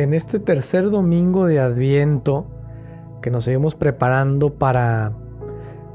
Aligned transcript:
en 0.00 0.14
este 0.14 0.38
tercer 0.38 0.88
domingo 0.88 1.44
de 1.44 1.60
Adviento 1.60 2.46
que 3.20 3.30
nos 3.30 3.44
seguimos 3.44 3.74
preparando 3.74 4.54
para 4.54 5.12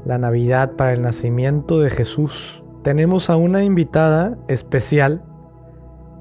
la 0.04 0.16
Navidad, 0.16 0.76
para 0.76 0.92
el 0.92 1.02
nacimiento 1.02 1.80
de 1.80 1.90
Jesús, 1.90 2.62
tenemos 2.84 3.30
a 3.30 3.36
una 3.36 3.64
invitada 3.64 4.38
especial 4.46 5.24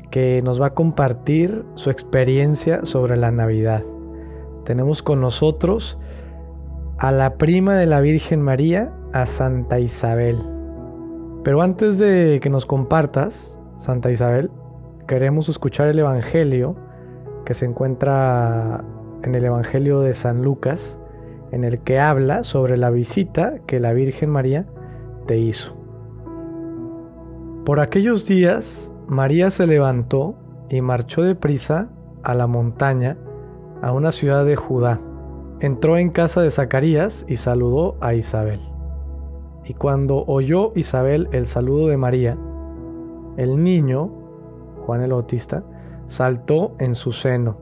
que 0.09 0.41
nos 0.43 0.59
va 0.59 0.67
a 0.67 0.73
compartir 0.73 1.63
su 1.75 1.91
experiencia 1.91 2.87
sobre 2.87 3.17
la 3.17 3.29
Navidad. 3.29 3.83
Tenemos 4.63 5.03
con 5.03 5.21
nosotros 5.21 5.99
a 6.97 7.11
la 7.11 7.37
prima 7.37 7.75
de 7.75 7.85
la 7.85 8.01
Virgen 8.01 8.41
María, 8.41 8.95
a 9.13 9.27
Santa 9.27 9.79
Isabel. 9.79 10.37
Pero 11.43 11.61
antes 11.61 11.99
de 11.99 12.39
que 12.41 12.49
nos 12.49 12.65
compartas, 12.65 13.59
Santa 13.77 14.09
Isabel, 14.09 14.49
queremos 15.07 15.49
escuchar 15.49 15.89
el 15.89 15.99
Evangelio 15.99 16.83
que 17.45 17.53
se 17.53 17.65
encuentra 17.65 18.83
en 19.23 19.35
el 19.35 19.45
Evangelio 19.45 20.01
de 20.01 20.13
San 20.13 20.43
Lucas, 20.43 20.99
en 21.51 21.63
el 21.63 21.79
que 21.79 21.99
habla 21.99 22.43
sobre 22.43 22.77
la 22.77 22.89
visita 22.89 23.59
que 23.65 23.79
la 23.79 23.93
Virgen 23.93 24.29
María 24.29 24.65
te 25.25 25.37
hizo. 25.37 25.77
Por 27.65 27.79
aquellos 27.79 28.27
días, 28.27 28.91
María 29.07 29.49
se 29.51 29.67
levantó 29.67 30.35
y 30.69 30.81
marchó 30.81 31.21
deprisa 31.21 31.89
a 32.23 32.33
la 32.33 32.47
montaña, 32.47 33.17
a 33.81 33.91
una 33.91 34.11
ciudad 34.11 34.45
de 34.45 34.55
Judá. 34.55 34.99
Entró 35.59 35.97
en 35.97 36.09
casa 36.09 36.41
de 36.41 36.51
Zacarías 36.51 37.25
y 37.27 37.37
saludó 37.37 37.97
a 38.01 38.13
Isabel. 38.13 38.59
Y 39.63 39.73
cuando 39.73 40.25
oyó 40.25 40.73
Isabel 40.75 41.27
el 41.31 41.47
saludo 41.47 41.87
de 41.87 41.97
María, 41.97 42.37
el 43.37 43.63
niño, 43.63 44.11
Juan 44.85 45.01
el 45.01 45.11
Bautista, 45.11 45.63
saltó 46.07 46.75
en 46.79 46.95
su 46.95 47.11
seno. 47.11 47.57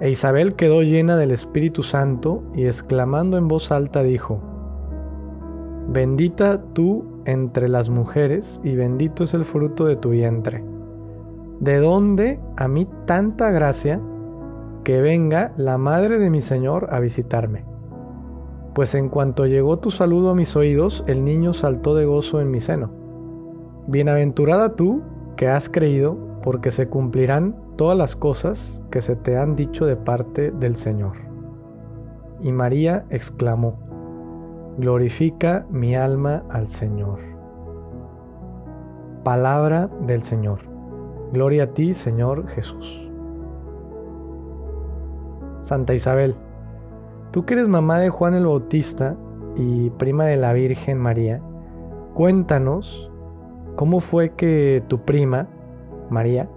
E 0.00 0.10
Isabel 0.10 0.54
quedó 0.54 0.82
llena 0.82 1.16
del 1.16 1.30
Espíritu 1.30 1.82
Santo 1.82 2.42
y 2.54 2.66
exclamando 2.66 3.36
en 3.36 3.48
voz 3.48 3.70
alta 3.70 4.02
dijo, 4.02 4.40
Bendita 5.88 6.62
tú 6.72 7.22
entre 7.24 7.68
las 7.68 7.90
mujeres 7.90 8.60
y 8.64 8.76
bendito 8.76 9.24
es 9.24 9.34
el 9.34 9.44
fruto 9.44 9.84
de 9.84 9.96
tu 9.96 10.10
vientre. 10.10 10.64
¿De 11.58 11.78
dónde 11.78 12.40
a 12.56 12.68
mí 12.68 12.88
tanta 13.06 13.50
gracia 13.50 14.00
que 14.84 15.00
venga 15.02 15.52
la 15.56 15.76
madre 15.76 16.18
de 16.18 16.30
mi 16.30 16.40
Señor 16.40 16.88
a 16.90 17.00
visitarme? 17.00 17.64
Pues 18.74 18.94
en 18.94 19.08
cuanto 19.08 19.46
llegó 19.46 19.78
tu 19.78 19.90
saludo 19.90 20.30
a 20.30 20.34
mis 20.34 20.54
oídos, 20.56 21.04
el 21.06 21.24
niño 21.24 21.52
saltó 21.52 21.94
de 21.94 22.06
gozo 22.06 22.40
en 22.40 22.50
mi 22.50 22.60
seno. 22.60 22.90
Bienaventurada 23.88 24.76
tú 24.76 25.02
que 25.36 25.48
has 25.48 25.68
creído, 25.68 26.16
porque 26.42 26.70
se 26.70 26.88
cumplirán 26.88 27.54
todas 27.76 27.96
las 27.96 28.16
cosas 28.16 28.82
que 28.90 29.00
se 29.00 29.16
te 29.16 29.36
han 29.36 29.56
dicho 29.56 29.86
de 29.86 29.96
parte 29.96 30.50
del 30.50 30.76
Señor. 30.76 31.16
Y 32.40 32.52
María 32.52 33.04
exclamó, 33.10 33.78
Glorifica 34.78 35.66
mi 35.70 35.94
alma 35.94 36.42
al 36.48 36.68
Señor. 36.68 37.18
Palabra 39.24 39.90
del 40.06 40.22
Señor. 40.22 40.60
Gloria 41.32 41.64
a 41.64 41.66
ti, 41.68 41.92
Señor 41.92 42.48
Jesús. 42.48 43.10
Santa 45.62 45.94
Isabel, 45.94 46.34
tú 47.30 47.44
que 47.44 47.54
eres 47.54 47.68
mamá 47.68 48.00
de 48.00 48.08
Juan 48.08 48.34
el 48.34 48.46
Bautista 48.46 49.16
y 49.56 49.90
prima 49.90 50.24
de 50.24 50.36
la 50.36 50.52
Virgen 50.52 50.98
María, 50.98 51.40
cuéntanos 52.14 53.10
cómo 53.76 54.00
fue 54.00 54.30
que 54.30 54.82
tu 54.88 55.04
prima, 55.04 55.48
María, 56.10 56.48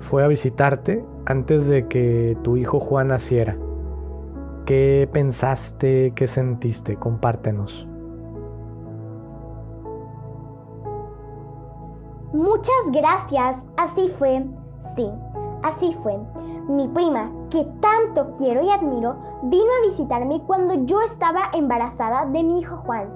fue 0.00 0.22
a 0.24 0.28
visitarte 0.28 1.04
antes 1.26 1.66
de 1.66 1.88
que 1.88 2.36
tu 2.42 2.56
hijo 2.56 2.80
Juan 2.80 3.08
naciera. 3.08 3.56
¿Qué 4.66 5.08
pensaste? 5.12 6.12
¿Qué 6.14 6.26
sentiste? 6.26 6.96
Compártenos. 6.96 7.88
Muchas 12.32 12.90
gracias. 12.92 13.62
Así 13.76 14.08
fue. 14.18 14.44
Sí, 14.96 15.08
así 15.62 15.96
fue. 16.02 16.18
Mi 16.68 16.88
prima, 16.88 17.30
que 17.50 17.64
tanto 17.80 18.34
quiero 18.36 18.62
y 18.62 18.70
admiro, 18.70 19.16
vino 19.44 19.70
a 19.80 19.86
visitarme 19.86 20.42
cuando 20.46 20.74
yo 20.84 21.00
estaba 21.02 21.50
embarazada 21.52 22.26
de 22.26 22.42
mi 22.42 22.60
hijo 22.60 22.76
Juan, 22.78 23.08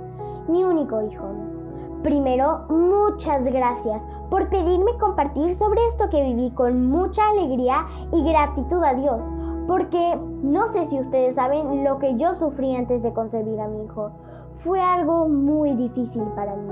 mi 0.48 0.64
único 0.64 1.02
hijo. 1.02 1.57
Primero, 2.02 2.60
muchas 2.68 3.44
gracias 3.44 4.04
por 4.30 4.48
pedirme 4.48 4.96
compartir 4.98 5.54
sobre 5.54 5.84
esto 5.88 6.08
que 6.10 6.22
viví 6.22 6.50
con 6.52 6.88
mucha 6.90 7.28
alegría 7.28 7.86
y 8.12 8.22
gratitud 8.22 8.82
a 8.84 8.94
Dios, 8.94 9.24
porque 9.66 10.16
no 10.42 10.68
sé 10.68 10.86
si 10.86 11.00
ustedes 11.00 11.34
saben 11.34 11.82
lo 11.82 11.98
que 11.98 12.14
yo 12.16 12.34
sufrí 12.34 12.76
antes 12.76 13.02
de 13.02 13.12
concebir 13.12 13.60
a 13.60 13.66
mi 13.66 13.84
hijo. 13.84 14.12
Fue 14.58 14.80
algo 14.80 15.28
muy 15.28 15.74
difícil 15.74 16.22
para 16.36 16.54
mí. 16.54 16.70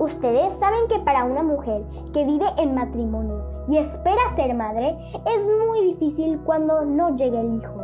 Ustedes 0.00 0.52
saben 0.54 0.88
que 0.88 0.98
para 1.00 1.24
una 1.24 1.42
mujer 1.42 1.84
que 2.12 2.24
vive 2.24 2.46
en 2.58 2.74
matrimonio 2.74 3.42
y 3.68 3.76
espera 3.76 4.20
ser 4.34 4.54
madre, 4.54 4.96
es 5.24 5.46
muy 5.68 5.84
difícil 5.84 6.40
cuando 6.44 6.84
no 6.84 7.16
llega 7.16 7.40
el 7.40 7.56
hijo. 7.56 7.77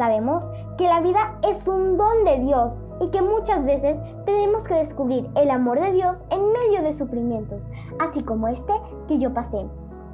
Sabemos 0.00 0.48
que 0.78 0.88
la 0.88 1.02
vida 1.02 1.36
es 1.46 1.68
un 1.68 1.98
don 1.98 2.24
de 2.24 2.38
Dios 2.38 2.86
y 3.00 3.10
que 3.10 3.20
muchas 3.20 3.66
veces 3.66 3.98
tenemos 4.24 4.64
que 4.64 4.72
descubrir 4.72 5.28
el 5.34 5.50
amor 5.50 5.78
de 5.78 5.92
Dios 5.92 6.24
en 6.30 6.40
medio 6.40 6.82
de 6.82 6.94
sufrimientos, 6.94 7.68
así 7.98 8.22
como 8.22 8.48
este 8.48 8.72
que 9.08 9.18
yo 9.18 9.34
pasé, 9.34 9.68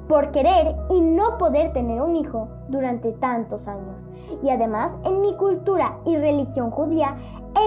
por 0.09 0.31
querer 0.31 0.75
y 0.89 0.99
no 0.99 1.37
poder 1.37 1.71
tener 1.71 2.01
un 2.01 2.17
hijo 2.17 2.49
durante 2.67 3.13
tantos 3.13 3.65
años. 3.69 4.09
Y 4.43 4.49
además, 4.49 4.91
en 5.05 5.21
mi 5.21 5.33
cultura 5.37 5.99
y 6.03 6.17
religión 6.17 6.69
judía, 6.69 7.15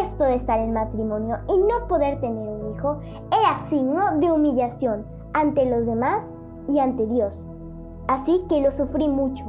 esto 0.03 0.25
de 0.25 0.35
estar 0.35 0.61
en 0.61 0.75
matrimonio 0.75 1.39
y 1.49 1.57
no 1.57 1.89
poder 1.89 2.21
tener 2.21 2.47
un 2.47 2.77
hijo 2.77 2.99
era 3.33 3.59
signo 3.71 4.19
de 4.19 4.31
humillación 4.31 5.07
ante 5.33 5.65
los 5.65 5.87
demás 5.87 6.37
y 6.69 6.81
ante 6.81 7.07
Dios. 7.07 7.47
Así 8.09 8.45
que 8.47 8.61
lo 8.61 8.71
sufrí 8.71 9.09
mucho. 9.09 9.47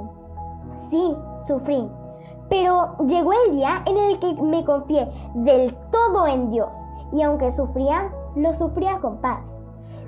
Sí, 0.90 1.18
sufrí 1.46 1.90
pero 2.52 2.98
llegó 3.08 3.32
el 3.32 3.56
día 3.56 3.82
en 3.86 3.98
el 3.98 4.20
que 4.20 4.34
me 4.34 4.66
confié 4.66 5.10
del 5.36 5.74
todo 5.90 6.28
en 6.28 6.52
Dios 6.52 6.78
y 7.14 7.22
aunque 7.22 7.50
sufría, 7.50 8.12
lo 8.36 8.54
sufría 8.54 9.00
con 9.00 9.22
paz. 9.22 9.58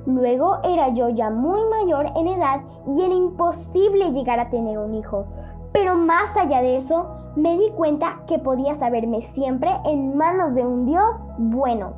Luego 0.05 0.57
era 0.65 0.89
yo 0.89 1.07
ya 1.07 1.29
muy 1.29 1.61
mayor 1.69 2.11
en 2.17 2.27
edad 2.27 2.59
y 2.85 3.01
era 3.01 3.13
imposible 3.13 4.11
llegar 4.11 4.41
a 4.41 4.49
tener 4.49 4.77
un 4.77 4.93
hijo. 4.93 5.23
Pero 5.71 5.95
más 5.95 6.35
allá 6.35 6.61
de 6.61 6.75
eso, 6.75 7.15
me 7.37 7.57
di 7.57 7.71
cuenta 7.71 8.19
que 8.27 8.39
podía 8.39 8.75
saberme 8.75 9.21
siempre 9.21 9.71
en 9.85 10.17
manos 10.17 10.53
de 10.53 10.65
un 10.65 10.85
Dios 10.85 11.23
bueno. 11.37 11.93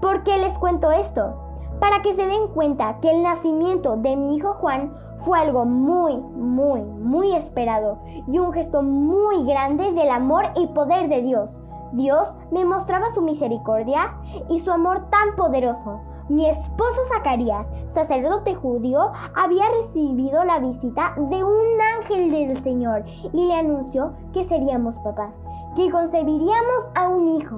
¿Por 0.00 0.22
qué 0.22 0.38
les 0.38 0.56
cuento 0.56 0.90
esto? 0.90 1.49
Para 1.80 2.02
que 2.02 2.14
se 2.14 2.26
den 2.26 2.48
cuenta 2.48 3.00
que 3.00 3.10
el 3.10 3.22
nacimiento 3.22 3.96
de 3.96 4.16
mi 4.16 4.36
hijo 4.36 4.54
Juan 4.54 4.92
fue 5.20 5.38
algo 5.38 5.64
muy, 5.64 6.16
muy, 6.16 6.82
muy 6.82 7.34
esperado 7.34 7.98
y 8.30 8.38
un 8.38 8.52
gesto 8.52 8.82
muy 8.82 9.44
grande 9.44 9.90
del 9.92 10.10
amor 10.10 10.50
y 10.56 10.68
poder 10.68 11.08
de 11.08 11.22
Dios. 11.22 11.58
Dios 11.92 12.32
me 12.52 12.64
mostraba 12.64 13.10
su 13.10 13.22
misericordia 13.22 14.14
y 14.48 14.60
su 14.60 14.70
amor 14.70 15.08
tan 15.10 15.34
poderoso. 15.36 16.00
Mi 16.28 16.48
esposo 16.48 17.00
Zacarías, 17.08 17.66
sacerdote 17.88 18.54
judío, 18.54 19.10
había 19.34 19.64
recibido 19.70 20.44
la 20.44 20.60
visita 20.60 21.14
de 21.16 21.42
un 21.42 21.80
ángel 21.98 22.30
del 22.30 22.62
Señor 22.62 23.04
y 23.32 23.46
le 23.46 23.54
anunció 23.54 24.12
que 24.32 24.44
seríamos 24.44 24.96
papás, 24.98 25.34
que 25.74 25.90
concebiríamos 25.90 26.88
a 26.94 27.08
un 27.08 27.26
hijo. 27.26 27.49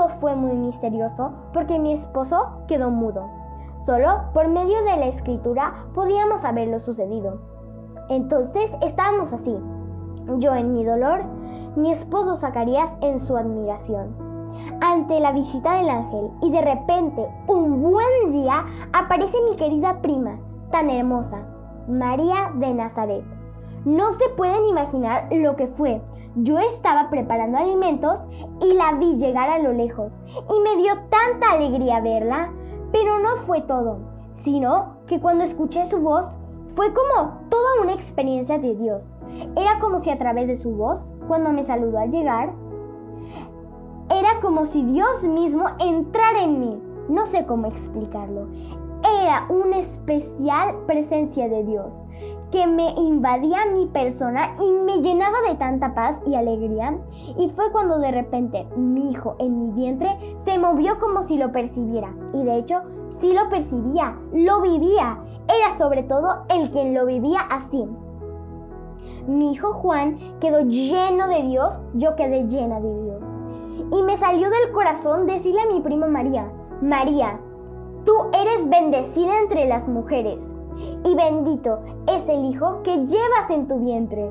Todo 0.00 0.08
fue 0.18 0.34
muy 0.34 0.56
misterioso 0.56 1.32
porque 1.52 1.78
mi 1.78 1.92
esposo 1.92 2.62
quedó 2.66 2.90
mudo. 2.90 3.28
Solo 3.84 4.30
por 4.32 4.48
medio 4.48 4.82
de 4.84 4.96
la 4.96 5.08
escritura 5.08 5.74
podíamos 5.94 6.40
saber 6.40 6.68
lo 6.68 6.80
sucedido. 6.80 7.42
Entonces 8.08 8.70
estábamos 8.80 9.34
así. 9.34 9.54
Yo 10.38 10.54
en 10.54 10.72
mi 10.72 10.84
dolor, 10.84 11.24
mi 11.76 11.92
esposo 11.92 12.34
Zacarías 12.34 12.90
en 13.02 13.20
su 13.20 13.36
admiración. 13.36 14.16
Ante 14.80 15.20
la 15.20 15.32
visita 15.32 15.74
del 15.74 15.90
ángel 15.90 16.30
y 16.40 16.50
de 16.50 16.62
repente, 16.62 17.28
un 17.46 17.82
buen 17.82 18.32
día, 18.32 18.64
aparece 18.94 19.36
mi 19.50 19.56
querida 19.56 20.00
prima, 20.00 20.38
tan 20.70 20.88
hermosa, 20.88 21.42
María 21.86 22.52
de 22.54 22.72
Nazaret. 22.72 23.39
No 23.84 24.12
se 24.12 24.28
pueden 24.36 24.66
imaginar 24.66 25.28
lo 25.32 25.56
que 25.56 25.66
fue. 25.66 26.02
Yo 26.36 26.58
estaba 26.58 27.08
preparando 27.08 27.58
alimentos 27.58 28.18
y 28.60 28.74
la 28.74 28.92
vi 28.92 29.16
llegar 29.16 29.48
a 29.48 29.58
lo 29.58 29.72
lejos 29.72 30.20
y 30.28 30.60
me 30.60 30.82
dio 30.82 30.92
tanta 31.08 31.52
alegría 31.52 32.00
verla. 32.00 32.52
Pero 32.92 33.18
no 33.20 33.42
fue 33.46 33.62
todo, 33.62 34.00
sino 34.32 34.96
que 35.06 35.20
cuando 35.20 35.44
escuché 35.44 35.86
su 35.86 35.98
voz 36.00 36.36
fue 36.74 36.92
como 36.92 37.38
toda 37.48 37.82
una 37.82 37.92
experiencia 37.92 38.58
de 38.58 38.74
Dios. 38.74 39.14
Era 39.56 39.78
como 39.80 40.02
si 40.02 40.10
a 40.10 40.18
través 40.18 40.48
de 40.48 40.56
su 40.56 40.70
voz, 40.70 41.12
cuando 41.26 41.52
me 41.52 41.64
saludó 41.64 41.98
al 41.98 42.10
llegar, 42.10 42.52
era 44.10 44.40
como 44.40 44.66
si 44.66 44.84
Dios 44.84 45.22
mismo 45.22 45.64
entrara 45.78 46.42
en 46.42 46.60
mí. 46.60 46.82
No 47.08 47.26
sé 47.26 47.46
cómo 47.46 47.66
explicarlo. 47.66 48.48
era 49.22 49.46
una 49.48 49.78
especial 49.78 50.84
presencia 50.86 51.48
de 51.48 51.64
Dios 51.64 52.04
que 52.50 52.66
me 52.66 52.90
invadía 52.90 53.66
mi 53.72 53.86
persona 53.86 54.56
y 54.60 54.72
me 54.84 55.00
llenaba 55.02 55.36
de 55.48 55.54
tanta 55.56 55.94
paz 55.94 56.20
y 56.26 56.34
alegría. 56.34 56.98
Y 57.38 57.48
fue 57.50 57.70
cuando 57.70 57.98
de 57.98 58.10
repente 58.10 58.66
mi 58.76 59.10
hijo 59.10 59.36
en 59.38 59.60
mi 59.60 59.72
vientre 59.72 60.16
se 60.44 60.58
movió 60.58 60.98
como 60.98 61.22
si 61.22 61.38
lo 61.38 61.52
percibiera. 61.52 62.12
Y 62.34 62.42
de 62.42 62.56
hecho, 62.56 62.82
sí 63.20 63.32
lo 63.32 63.48
percibía, 63.48 64.18
lo 64.32 64.60
vivía. 64.62 65.22
Era 65.48 65.76
sobre 65.78 66.02
todo 66.02 66.44
el 66.48 66.70
quien 66.70 66.94
lo 66.94 67.06
vivía 67.06 67.40
así. 67.40 67.84
Mi 69.26 69.52
hijo 69.52 69.72
Juan 69.72 70.18
quedó 70.40 70.60
lleno 70.60 71.28
de 71.28 71.42
Dios, 71.42 71.82
yo 71.94 72.16
quedé 72.16 72.48
llena 72.48 72.80
de 72.80 73.02
Dios. 73.02 73.28
Y 73.92 74.02
me 74.02 74.16
salió 74.16 74.48
del 74.50 74.72
corazón 74.72 75.26
decirle 75.26 75.62
a 75.62 75.72
mi 75.72 75.80
prima 75.80 76.06
María, 76.06 76.52
María, 76.82 77.40
tú 78.04 78.12
eres 78.32 78.68
bendecida 78.68 79.40
entre 79.40 79.66
las 79.66 79.88
mujeres 79.88 80.38
y 81.04 81.14
bendito 81.14 81.80
es 82.06 82.28
el 82.28 82.44
hijo 82.46 82.82
que 82.82 82.96
llevas 83.06 83.50
en 83.50 83.68
tu 83.68 83.78
vientre. 83.78 84.30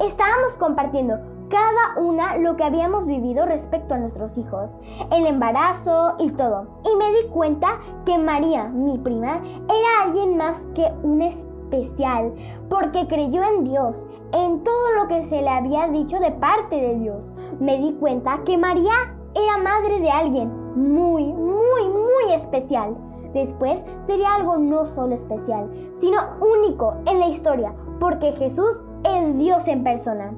Estábamos 0.00 0.54
compartiendo 0.58 1.18
cada 1.48 2.00
una 2.00 2.36
lo 2.36 2.56
que 2.56 2.64
habíamos 2.64 3.06
vivido 3.06 3.46
respecto 3.46 3.94
a 3.94 3.98
nuestros 3.98 4.36
hijos, 4.36 4.72
el 5.10 5.26
embarazo 5.26 6.14
y 6.18 6.30
todo. 6.30 6.66
Y 6.84 6.96
me 6.96 7.10
di 7.10 7.28
cuenta 7.28 7.80
que 8.04 8.18
María, 8.18 8.64
mi 8.64 8.98
prima, 8.98 9.40
era 9.68 10.02
alguien 10.02 10.36
más 10.36 10.58
que 10.74 10.92
un 11.02 11.22
especial, 11.22 12.32
porque 12.68 13.06
creyó 13.06 13.42
en 13.44 13.64
Dios, 13.64 14.06
en 14.32 14.62
todo 14.64 14.92
lo 15.00 15.08
que 15.08 15.22
se 15.24 15.42
le 15.42 15.48
había 15.48 15.88
dicho 15.88 16.18
de 16.18 16.32
parte 16.32 16.76
de 16.76 16.98
Dios. 16.98 17.32
Me 17.60 17.78
di 17.78 17.92
cuenta 17.94 18.42
que 18.44 18.58
María 18.58 19.14
era 19.34 19.58
madre 19.58 20.00
de 20.00 20.10
alguien 20.10 20.66
muy, 20.76 21.24
muy, 21.24 21.88
muy 21.88 22.34
especial. 22.34 22.96
Después 23.32 23.82
sería 24.06 24.34
algo 24.34 24.56
no 24.56 24.84
solo 24.86 25.14
especial, 25.14 25.70
sino 26.00 26.18
único 26.40 26.94
en 27.06 27.20
la 27.20 27.28
historia, 27.28 27.74
porque 28.00 28.32
Jesús 28.32 28.82
es 29.04 29.38
Dios 29.38 29.66
en 29.68 29.84
persona. 29.84 30.34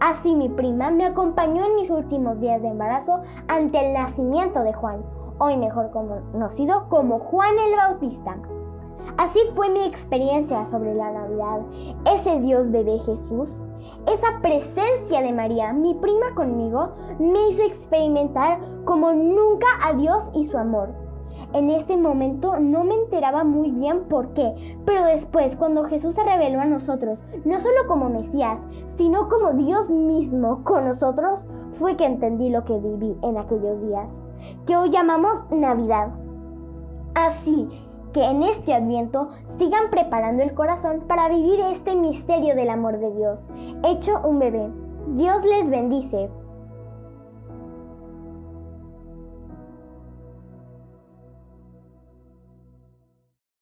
Así 0.00 0.34
mi 0.34 0.48
prima 0.48 0.90
me 0.90 1.04
acompañó 1.04 1.64
en 1.64 1.76
mis 1.76 1.90
últimos 1.90 2.40
días 2.40 2.62
de 2.62 2.68
embarazo 2.68 3.20
ante 3.48 3.86
el 3.86 3.94
nacimiento 3.94 4.60
de 4.62 4.72
Juan, 4.72 5.02
hoy 5.38 5.56
mejor 5.56 5.90
conocido 5.90 6.88
como 6.88 7.18
Juan 7.20 7.54
el 7.58 7.76
Bautista. 7.76 8.36
Así 9.16 9.38
fue 9.54 9.70
mi 9.70 9.84
experiencia 9.84 10.66
sobre 10.66 10.94
la 10.94 11.10
Navidad. 11.10 11.60
Ese 12.12 12.40
Dios 12.40 12.70
bebé 12.70 12.98
Jesús, 12.98 13.62
esa 14.06 14.40
presencia 14.42 15.22
de 15.22 15.32
María, 15.32 15.72
mi 15.72 15.94
prima 15.94 16.34
conmigo, 16.34 16.90
me 17.18 17.48
hizo 17.48 17.62
experimentar 17.62 18.60
como 18.84 19.12
nunca 19.12 19.66
a 19.82 19.94
Dios 19.94 20.30
y 20.34 20.44
su 20.44 20.58
amor. 20.58 20.90
En 21.52 21.70
ese 21.70 21.96
momento 21.96 22.58
no 22.60 22.84
me 22.84 22.94
enteraba 22.94 23.44
muy 23.44 23.70
bien 23.70 24.04
por 24.08 24.34
qué, 24.34 24.78
pero 24.84 25.04
después 25.04 25.56
cuando 25.56 25.84
Jesús 25.84 26.14
se 26.14 26.24
reveló 26.24 26.60
a 26.60 26.66
nosotros, 26.66 27.24
no 27.44 27.58
solo 27.58 27.86
como 27.86 28.08
Mesías, 28.08 28.60
sino 28.96 29.28
como 29.28 29.52
Dios 29.52 29.90
mismo 29.90 30.62
con 30.64 30.84
nosotros, 30.84 31.46
fue 31.78 31.96
que 31.96 32.04
entendí 32.04 32.50
lo 32.50 32.64
que 32.64 32.78
viví 32.78 33.16
en 33.22 33.38
aquellos 33.38 33.82
días, 33.82 34.20
que 34.66 34.76
hoy 34.76 34.90
llamamos 34.90 35.44
Navidad. 35.50 36.08
Así 37.14 37.68
que 38.12 38.24
en 38.24 38.42
este 38.42 38.74
adviento 38.74 39.28
sigan 39.58 39.90
preparando 39.90 40.42
el 40.42 40.54
corazón 40.54 41.04
para 41.06 41.28
vivir 41.28 41.60
este 41.60 41.94
misterio 41.94 42.54
del 42.54 42.70
amor 42.70 42.98
de 42.98 43.12
Dios, 43.14 43.48
hecho 43.84 44.20
un 44.24 44.38
bebé. 44.38 44.70
Dios 45.14 45.42
les 45.44 45.70
bendice. 45.70 46.30